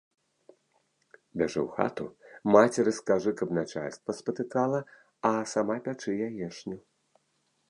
Бяжы 1.41 1.59
ў 1.65 1.67
хату, 1.75 2.05
мацеры 2.55 2.91
скажы, 3.01 3.31
каб 3.43 3.49
начальства 3.61 4.11
спатыкала, 4.21 4.79
а 5.33 5.35
сама 5.57 5.75
пячы 5.91 6.11
яешню. 6.31 6.77